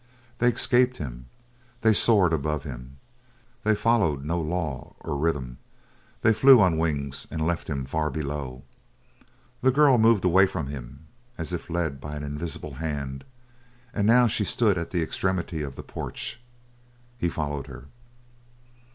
[0.39, 1.27] They escaped him,
[1.81, 2.97] they soared above him.
[3.63, 5.59] They followed no law or rhythm.
[6.23, 8.63] They flew on wings and left him far below.
[9.61, 11.05] The girl moved away from him
[11.37, 13.23] as if led by an invisible hand,
[13.93, 16.41] and now she stood at the extremity of the porch.
[17.19, 17.85] He followed her.